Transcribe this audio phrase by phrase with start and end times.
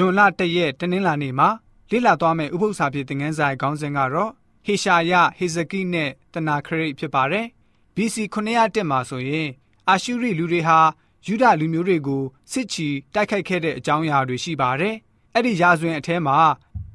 [0.00, 1.48] ဂျွန်လ၁ရက်တနင်္လာနေ့မှာ
[1.90, 4.30] လေ့လာသွားမယ့်ဥပုသ္စာဖြစ်သင်ခန်းစာရဲ့ခေါင်းစဉ်ကတော့
[4.66, 7.46] ဟေရှာယဟေဇကိနဲ့တနာခရိတ်ဖြစ်ပါတယ်။
[7.96, 9.48] BC 901မှာဆိုရင်
[9.88, 10.78] အာရှုရိလူတွေဟာ
[11.26, 14.94] ယူဒလူမျိုးတွေကိုစစ်ချီတိုက်ခိုက်ခဲ့တဲ့အကြောင်းအရာတွေရှိပါတယ်။
[15.34, 16.38] အဲ့ဒီရာဇဝင်အထဲမှာ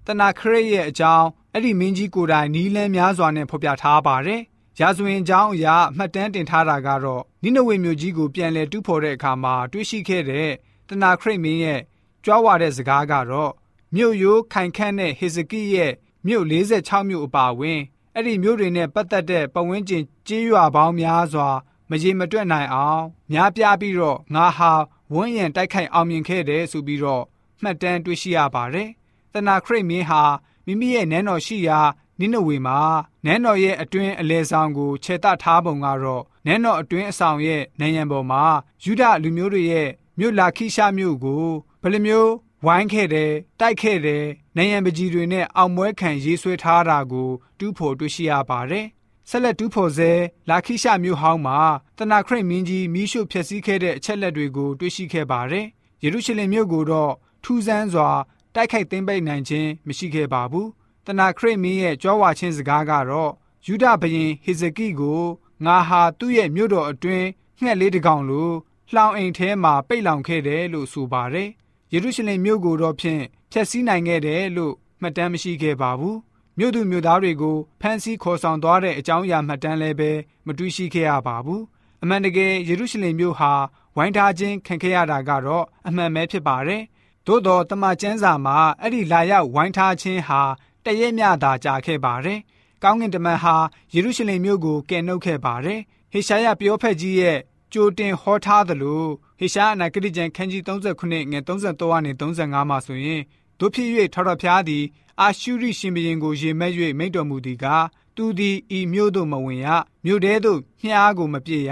[0.08, 4.42] တနာခရိတ်ရဲ့အကြောင်းအဲ့ဒီမင်းကြီးကိုယ်တိုင်နီးလန်းများစွာနဲ့ဖော်ပြထားပါတယ်။
[4.80, 10.50] ရာဇဝင်အကြောင်းအရာမှတ်တမ်းတင်ထားတာကတော့နိနဝေမြို့ကြီးကိုပြန်လည်တူးဖော်တဲ့အခါမှာတွေ့ရှိခဲ့တဲ့
[10.90, 11.82] တနာခရိတ်မင်းရဲ့
[12.24, 13.52] ကြွားဝါတဲ့စကားကတော့
[13.96, 15.94] မြို့ရိုးခိုင်ခန့်တဲ့ဟေဇကိရဲ့
[16.28, 17.80] မြို့46မြို့အပါအဝင်
[18.16, 21.50] အဲ့ဒီမြို့တွေနဲ့ပတ်သက်တဲ့ပဝန်းကျင်ကြေးရွာပေါင်းများစွာ
[21.90, 24.72] မရေမတွက်နိုင်အောင်များပြားပြီးတော့ငါဟာ
[25.14, 27.24] ဝန်းရံတိုက်ခိုက်အောင်မြင်ခဲ့တယ်ဆိုပြီးတော့
[27.62, 28.90] မှတ်တမ်းတွေ့ရှိရပါတယ်။
[29.34, 30.22] တနာခရိတ်မင်းဟာ
[30.66, 31.80] မိမိရဲ့နန်းတော်ရှိရာ
[32.20, 32.80] နိနဝေမှာ
[33.26, 38.44] နန်းတော်ရဲ့အတွင်းအလဲဆောင်ကိုခြေတထားပုံကတော့နန်းတော်အတွင်းအဆောင်ရဲ့နန်းရံပေါ်မှာ
[38.84, 39.90] ယူဒလူမျိုးတွေရဲ့
[40.20, 41.48] မြို့လာခိရှာမြို့ကို
[41.86, 42.32] ဘယ်လိုမျိုး
[42.66, 48.86] ဝိုင်းခဲ့တယ်တိုက်ခဲ့တယ်နိုင်ရန်ပကြီးတွေနဲ့အောင်ပွဲခံရေးဆွဲထားတာကိုတူးဖော်တွေ့ရှိရပါတယ်
[49.30, 50.12] ဆက်လက်တူးဖော်စေ
[50.50, 51.60] လာခိရှမြို့ဟောင်းမှာ
[51.98, 55.66] တနာခရိတ်မင်းကြီးမိရှုဖျက်ဆီးခဲ့တဲ့အချက်လက်တွေကိုတွေ့ရှိခဲ့ပါတယ်
[56.04, 58.10] ယေရုရှလင်မြို့ကိုတော့ထူးဆန်းစွာ
[58.56, 60.70] တိုက်ခိုက်သိမ်းပိုက်နိုင်ခြင်းမရှိခဲ့ပါဘူး
[61.06, 63.32] တနာခရိတ်မင်းရဲ့ကြွားဝါခြင်းစကားကတော့
[63.66, 65.24] ယူဒဘရင်ဟေဇကိကို
[65.66, 67.28] ငါဟာသူ့ရဲ့မြို့တော်အတွင်း
[67.62, 68.50] ငှက်လေးတစ်ကောင်လို
[68.94, 71.50] လှောင်အိမ်ထဲမှာပိတ်လောင်ခဲ့တယ်လို့ဆိုပါတယ်
[71.94, 76.18] ယေရုရှလင်မြို့ကိုတော့ဖြင့်ဖျက်ဆီးနိုင်ခဲ့တယ်လို့မှတ်တမ်းမရှိခဲ့ပါဘူး
[76.58, 80.12] မြို့သူမြို့သားတွေကိုဖမ်းဆီးခေါ်ဆောင်သွားတဲ့အကြောင်းအရာမှတ်တမ်းလည်းပဲ
[80.46, 81.64] မတွေ့ရှိခဲ့ရပါဘူး
[82.04, 83.52] အမှန်တကယ်ယေရုရှလင်မြို့ဟာ
[83.96, 86.84] ဝိုင်းထားခြင်းခံခဲ့ရတာကတော့အမှန်ပဲဖြစ်ပါတယ်
[87.28, 90.42] သို့တော်တမန်ကျမ်းစာမှာအဲ့ဒီလာရောက်ဝိုင်းထားခြင်းဟာ
[90.86, 92.40] တရက်မြတာကြာခဲ့ပါတယ်
[92.84, 93.56] ကောင်းကင်တမန်ဟာ
[93.94, 95.80] ယေရုရှလင်မြို့ကိုကယ်နှုတ်ခဲ့ပါတယ်
[96.12, 97.40] ဟေရှာယပြောဖက်ကြီးရဲ့
[97.74, 99.04] ကြိုတင်ဟောထားသလို
[99.40, 101.02] ဟေရှာအနာဂတိကျမ်းခန်းကြီး39
[101.32, 103.22] ငွေ33ကနေ35မှာဆိုရင်
[103.60, 104.84] တို့ဖြစ်၍ထော်တော်ဖျားသည်
[105.22, 107.86] အာရှုရိရှင်ဘရင်ကိုရေမဲ့၍မိန့်တော်မူသည်ကား
[108.16, 109.68] သူသည်ဤမြို့သို့မဝင်ရ
[110.06, 111.72] မြို့ထဲသို့မြှားကိုမပြည့်ရ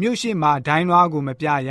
[0.00, 1.70] မြို့ရှိမှဒိုင်းလွားကိုမပြရ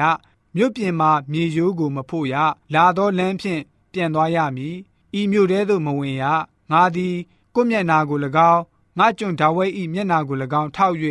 [0.56, 2.36] မြို့ပြင်မှမြေရိုးကိုမဖို့ရ
[2.74, 3.62] လာသောလမ်းဖြင့်
[3.94, 4.76] ပြန်သွားရမည်
[5.20, 6.24] ဤမြို့ထဲသို့မဝင်ရ
[6.72, 7.16] ငါသည်
[7.56, 8.20] ကိုမျက်နာကို၎
[8.52, 8.62] င်း
[9.00, 10.96] ငါကျွန်ဒါဝိဒ်ဤမျက်နာကို၎င်းထောက်၍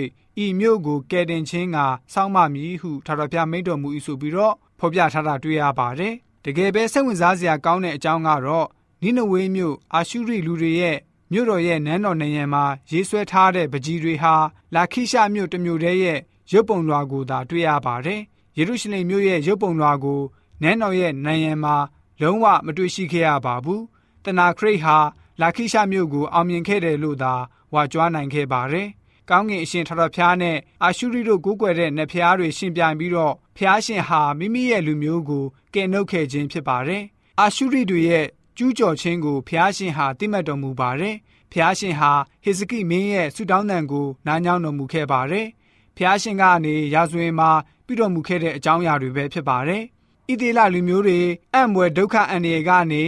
[0.45, 1.79] ဤမြို့ကိုကယ်တင်ခြင်းက
[2.13, 6.15] စောင့်မမည်ဟုထာဝရဘုရားမိန့်တော်မူ၏ဆိုပြီးတော့ဖော်ပြထားတာတွေ့ရပါတယ်။
[6.45, 8.67] တကယ်ပဲစိတ်ဝင်စားစရာကောင်းတဲ့အကြောင်းကတော့
[9.03, 10.99] နိနဝေမြို့အာရှုရိလူတွေရဲ့
[11.33, 14.35] မြို့တော်ရဲ့နန်းတော်နေရန်မှာရေးဆွဲထားတဲ့ပကြီးတွေဟာ
[14.75, 16.19] လာခိရှမြို့တစ်မြို့တည်းရဲ့
[16.53, 18.21] ရုပ်ပုံလွှာကိုသာတွေ့ရပါတယ်။
[18.59, 20.21] ယေရုရှလင်မြို့ရဲ့ရုပ်ပုံလွှာကို
[20.63, 21.77] နန်းတော်ရဲ့နိုင်ရန်မှာ
[22.21, 23.83] လုံးဝမတွေ့ရှိခဲ့ရပါဘူး။
[24.25, 24.97] တနာခရိတ်ဟာ
[25.41, 27.35] လာခိရှမြို့ကိုအောင်မြင်ခဲ့တယ်လို့သာ
[27.75, 28.89] ဝါကြွားနိုင်ခဲ့ပါတယ်။
[29.31, 35.45] ကောင်းကင်အရှင်ထထဖျားနဲ့အာရှုရိတို့ကိုးကွယ်တဲ့နတ်ဖျားတွေရှင်ပြိုင်ပြီးတော့ဖျားရှင်ဟာမိမိရဲ့လူမျိုးကို
[35.75, 37.03] ကယ်နှုတ်ခဲ့ခြင်းဖြစ်ပါတယ်။
[37.41, 38.27] အာရှုရိတွေရဲ့
[38.57, 41.17] ကျူးကျော်ခြင်းကိုဖျားရှင်ဟာတိမှတ်တော်မူပါတယ်။
[41.53, 42.13] ဖျားရှင်ဟာ
[42.45, 45.47] ဟေဇကိမင်းရဲ့ဆုတောင်းတန်ကိုနားညောင်းတော်မူခဲ့ပါတယ်။
[45.97, 47.51] ဖျားရှင်ကနေရာဇဝင်မှာ
[47.87, 49.83] ပြုတော်မူခဲ့တဲ့အကြောင်းအရာတွေပဲဖြစ်ပါတယ်။
[50.31, 51.21] ဣသေလလူမျိုးတွေ
[51.55, 53.05] အံ့ဘွယ်ဒုက္ခအန္တရာယ်ကနေ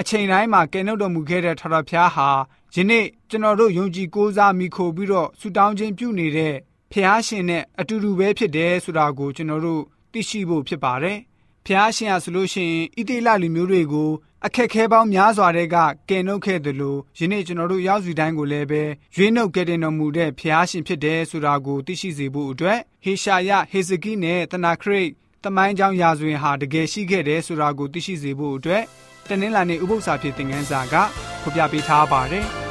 [0.00, 2.28] အချိန်တိုင်းမှာကယ်နှုတ်တော်မူခဲ့တဲ့ထထဖျားဟာ
[2.74, 6.54] ယနေ့ကျွန်တော်တို့ယုံကြည်ကိုးစားမိခိုပြီးတော့ဆုတောင်းခြင်းပြုနေတဲ့
[6.92, 11.18] ဖျားရှင်နဲ့အတူတူပဲဖြစ်တယ်ဆိုတာကိုကျွန်တော်တို့သိရှိဖို့ဖြစ်ပါတယ်။
[11.66, 14.10] ဖျားရှင်ဟာဆိုလို့ရှိရင်ဣတိလလူမျိုးတွေကို
[14.46, 15.76] အခက်ခဲပေါင်းများစွာတွေက
[16.08, 18.82] ကယ်နှုတ်ခဲ့တယ်လို့ယနေ့ကျွန်တော်တို့ရောက်စီတိုင်းကိုလည်းပဲ
[19.16, 25.10] ရွေးနှုတ်ကယ်တင်တော်မူတဲ့ဖျားရှင်ဖြစ်တယ်ဆိုတာကိုသိရှိစေဖို့အတွက်ဟေရှာယဟေဇကိနဲ့တနာခရိတ်
[25.44, 28.82] တမိုင်းကြောင်းရာဇဝင်ဟာတကယ်ရှိခဲ့တယ်ဆိုတာကိုသိရှိစေဖို့အတွက်
[29.28, 30.94] တနင်္လာနေ့ဥပုသ္စာဖြစ်တဲ့ငန်းစာက
[31.42, 32.46] ဖော်ပြပေးထားပါတယ်။